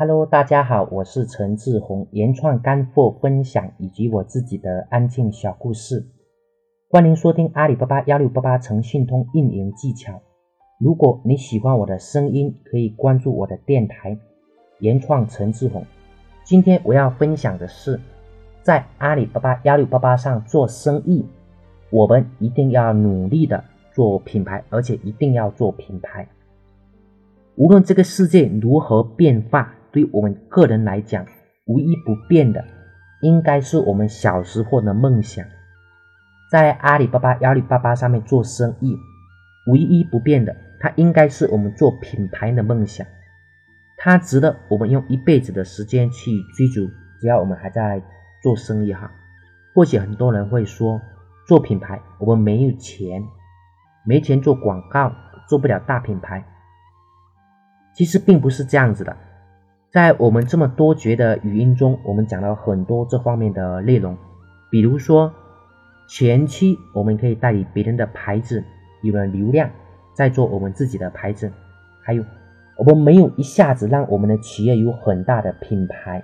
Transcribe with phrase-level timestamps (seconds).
[0.00, 6.06] Hello，大家好，我是陈志宏，原创干货分享以及我自己的安静小故事，
[6.88, 10.22] 欢迎收听阿里巴巴幺六八八诚信通运营技巧。
[10.78, 14.16] 如果你喜欢我的声音，可以关注我的电台
[14.78, 15.84] 原创陈志宏。
[16.44, 17.98] 今天我要分享的是，
[18.62, 21.26] 在阿里巴巴幺六八八上做生意，
[21.90, 26.28] 我们一定要努力的做品牌，而且一定要做品牌。
[27.56, 29.74] 无论这个世界如何变化。
[29.92, 31.24] 对我们个人来讲，
[31.66, 32.64] 唯一不变的，
[33.20, 35.44] 应该是我们小时候的梦想。
[36.50, 38.96] 在阿里巴巴、阿里巴巴上面做生意，
[39.70, 43.06] 唯一不变的，它应该是我们做品牌的梦想。
[43.96, 46.88] 它值得我们用一辈子的时间去追逐。
[47.20, 48.00] 只要我们还在
[48.42, 49.10] 做生意哈，
[49.74, 51.00] 或许很多人会说，
[51.48, 53.24] 做品牌我们没有钱，
[54.06, 55.12] 没钱做广告，
[55.48, 56.44] 做不了大品牌。
[57.92, 59.16] 其实并不是这样子的。
[59.90, 64.18] 在我们这么多节的语音中，我们讲了很多这方面的内容，
[64.70, 65.32] 比如说
[66.06, 68.62] 前期我们可以代理别人的牌子，
[69.00, 69.70] 有了流量，
[70.12, 71.48] 再做我们自己的牌子；
[72.02, 72.22] 还有
[72.76, 76.22] 我们没有一下子让我们的企业有很大的品牌，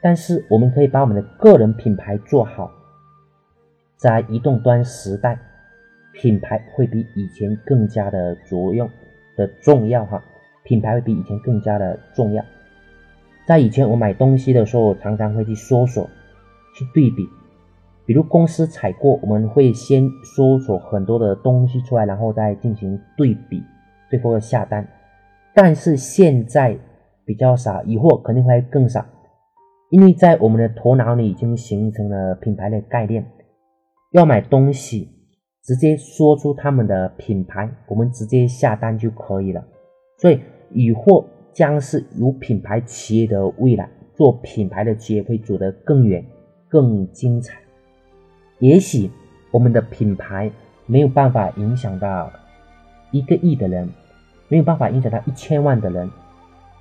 [0.00, 2.70] 但是我们可以把我们的个人品牌做好。
[3.96, 5.36] 在移动端时代，
[6.12, 8.88] 品牌会比以前更加的作用
[9.36, 10.22] 的重要哈，
[10.62, 12.44] 品牌会比以前更加的重要。
[13.50, 16.08] 在以前，我买东西的时候，常常会去搜索、
[16.72, 17.28] 去对比。
[18.06, 23.60] 比如公司采购，我们会先搜索很多的东西出来，然后再进行对比，
[24.08, 24.86] 最后下单。
[25.52, 26.78] 但是现在
[27.24, 29.04] 比较少，以后肯定会更少，
[29.90, 33.26] 因为在我们的头脑里已经形成了品牌的概念。
[34.12, 35.08] 要买东西，
[35.64, 39.60] 直接说出他们的品牌，我们直接下单就可以了。
[40.18, 40.38] 所以
[40.70, 41.26] 以后。
[41.52, 46.24] 将是有品牌企业的未来，做品牌的企业会走得更远、
[46.68, 47.58] 更精彩。
[48.58, 49.10] 也许
[49.50, 50.50] 我们的品牌
[50.86, 52.30] 没有办法影响到
[53.10, 53.88] 一个亿的人，
[54.48, 56.10] 没有办法影响到一千万的人，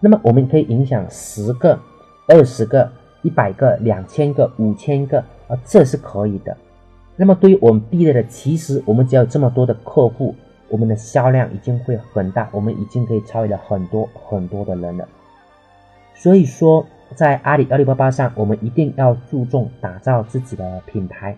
[0.00, 1.78] 那么我们可以影响十个、
[2.28, 2.90] 二十个、
[3.22, 5.18] 一百个、两千个、五千个
[5.48, 6.56] 啊，这是可以的。
[7.16, 10.34] 那么对于我们毕业的，其实我们只要这么多的客户。
[10.70, 15.06] 我们的销量已经会很大，我们已经可以超越了很多很多的人了。
[16.14, 16.86] 所以说，
[17.16, 21.36] 在阿里阿里巴巴上，我们一定要注重打造自己的品牌。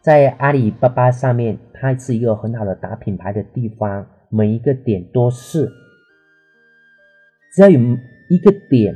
[0.00, 5.70] 在阿里巴巴上面，它是一个很好的打品牌的地方，每一个点都是，
[7.54, 7.78] 只要有
[8.28, 8.92] 一个点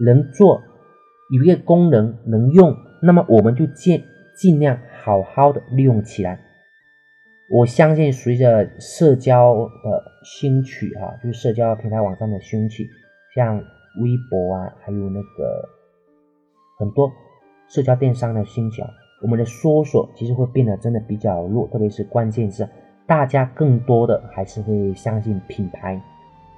[0.00, 0.62] 能做，
[1.36, 4.02] 有一个功能能用，那么我们就尽
[4.34, 6.40] 尽量好好的利用起来。
[7.48, 12.84] 我相信，随着社交的兴起，哈，就是社交平台网站的兴起，
[13.36, 13.56] 像
[14.00, 15.68] 微博啊，还有那个
[16.76, 17.08] 很多
[17.68, 18.82] 社交电商的兴起，
[19.22, 22.68] 我们的搜索其实会变得真的比较弱，特别是关键字，
[23.06, 26.02] 大家更多的还是会相信品牌，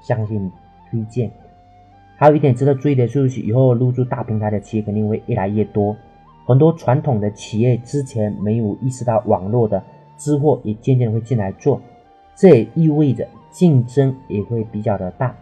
[0.00, 0.50] 相信
[0.90, 1.30] 推荐。
[2.16, 5.94] 还有一点值得注意的就是，以后入驻大平台的企业肯定会越来越多，
[6.46, 9.84] 很多传统的企业之前没有意识到网络的。
[10.18, 11.80] 知货也渐渐会进来做，
[12.36, 15.34] 这也意味着竞争也会比较的大，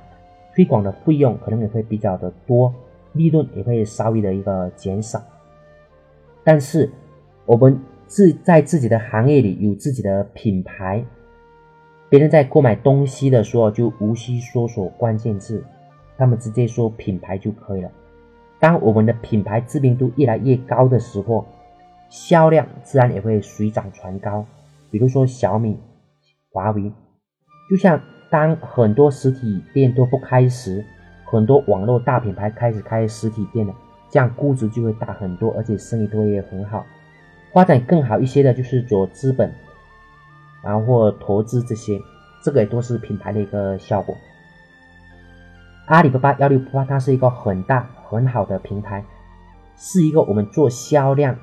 [0.54, 2.72] 推广的费用可能也会比较的多，
[3.12, 5.20] 利润也会稍微的一个减少。
[6.44, 6.88] 但是
[7.44, 11.04] 我们自在自己的行业里有自己的品牌，
[12.08, 15.64] 别人在购买东西的时候就无需搜索关键字，
[16.16, 17.90] 他们直接说品牌就可以了。
[18.60, 21.44] 当我们的品牌知名度越来越高的时候，
[22.08, 24.46] 销量自然也会水涨船高。
[24.96, 25.78] 比如说小米、
[26.50, 26.90] 华为，
[27.68, 30.82] 就像当很多实体店都不开时，
[31.26, 33.74] 很多网络大品牌开始开实体店了，
[34.08, 36.86] 这样估值就会大很多，而且生意都会很好。
[37.52, 39.52] 发展更好一些的就是做资本，
[40.64, 42.00] 然后投资这些，
[42.42, 44.16] 这个也都是品牌的一个效果。
[45.88, 49.04] 阿里巴巴幺六八八它是一个很大很好的平台，
[49.76, 51.36] 是一个我们做销量。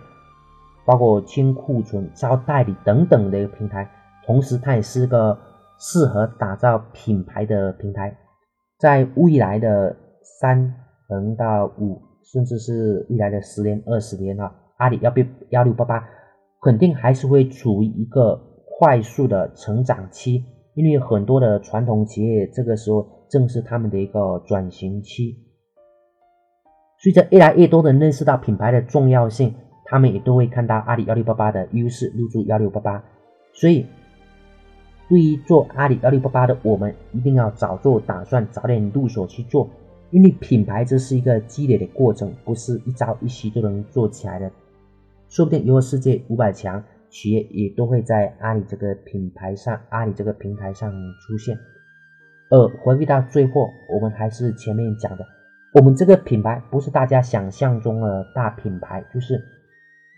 [0.86, 3.90] 包括清库存、招代理等等的一个平台，
[4.26, 5.38] 同时它也是个
[5.80, 8.18] 适合打造品牌的平台。
[8.80, 9.96] 在未来的
[10.40, 10.76] 三
[11.10, 16.04] 能到五，甚至是未来的十年、二十年哈，阿里幺八幺六八八
[16.62, 18.36] 肯定还是会处于一个
[18.78, 20.44] 快速的成长期，
[20.74, 25.38] 因为很多的传统企业这个时候正是他们的一个转型期。
[27.00, 29.56] 随着越来越多的认识到品牌的重要性。
[29.86, 33.04] 他们也都会看到阿里幺六八八的优势，入驻幺六八八。
[33.54, 33.86] 所以，
[35.10, 39.70] 对于做阿里幺六八八的我们，一定要早做打算，早点入手去做。
[40.12, 44.52] 因为品牌这是一个积累的过程，不是一朝一夕就能做起来的。
[45.28, 50.92] 说不定以后世界五百强企业也都会在阿里这个品牌上、阿里这个平台上
[51.22, 51.58] 出现。
[52.52, 55.26] 而回归到最后，我们还是前面讲的，
[55.74, 59.44] 我们这个品牌不是大家想象中的大品牌，就是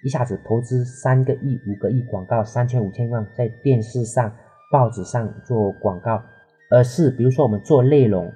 [0.06, 4.32] 一下子投资三个亿、五个亿广告，三千五千万在电视上、
[4.72, 6.22] 报纸上做广告，
[6.70, 8.32] 而是比如说我们做内容。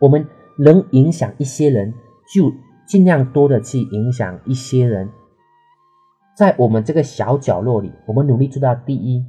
[0.00, 0.26] 我们
[0.58, 1.92] 能影响一些人，
[2.34, 2.50] 就
[2.88, 5.10] 尽量多的去影响一些人，
[6.34, 9.22] 在我们这个小角落里，我们努力做到第一。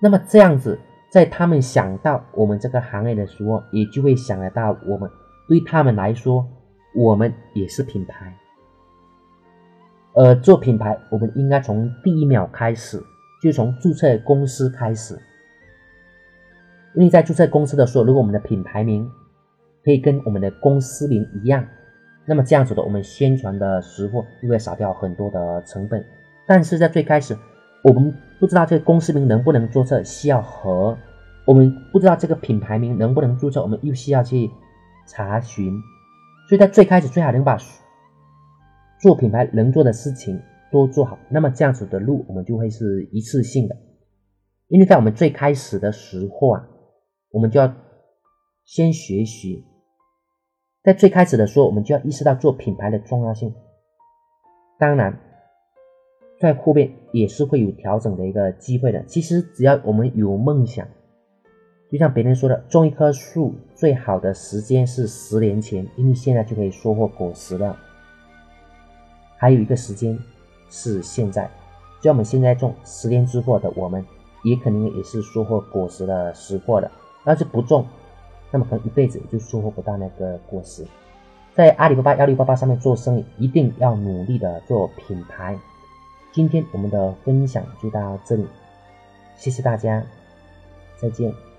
[0.00, 0.80] 那么这样子，
[1.12, 5.10] 在他们想到我们这个行业的时候，也就会想得到我们。
[5.46, 6.48] 对他们来说，
[6.96, 8.34] 我们也是品牌。
[10.14, 13.00] 呃，做品牌，我们应该从第一秒开始，
[13.40, 15.18] 就从注册公司开始。
[16.94, 19.08] 因为在注册公司的时候，如果我们的品牌名，
[19.84, 21.64] 可以跟我们的公司名一样，
[22.26, 26.04] 那么这样子的，我们宣传的时候就会少掉很多的成本。
[26.46, 27.38] 但是在最开始，
[27.84, 30.96] 我们不知道这个公司名能不能注册，需要核；
[31.46, 34.50] 我们不知道这个品牌名能不能注册，我们又需要去
[35.06, 35.80] 查询。
[36.48, 37.56] 所以在最开始，最好能把
[39.00, 41.18] 做品牌能做的事情都做好。
[41.30, 43.76] 那么这样子的路，我们就会是一次性的。
[44.68, 46.68] 因为在我们最开始的时候啊，
[47.30, 47.74] 我们就要
[48.64, 49.64] 先学习。
[50.82, 53.54] 在最开始的时候，我们就要意识到做品牌的重要性。
[54.78, 55.18] 当然，
[56.38, 59.04] 在后面也是会有调整的一个机会的。
[59.04, 60.86] 其实只要我们有梦想，
[61.90, 67.76] 就像别人说的，种一棵树最好的时间是十年前，因为现在就可以收获果实了。
[69.40, 70.18] 还有一个时间
[70.68, 71.50] 是现在，
[72.02, 74.04] 只要我们现在种，十年之后的我们
[74.42, 76.90] 也肯定也是收获果实的时货的。
[77.24, 77.86] 要是不种，
[78.50, 80.86] 那么可能一辈子就收获不到那个果实。
[81.54, 85.58] 在阿里巴巴幺六八八上面做生意，一定要努力的做品牌。
[86.32, 88.46] 今天我们的分享就到这里，
[89.38, 90.04] 谢谢大家，
[91.00, 91.49] 再见。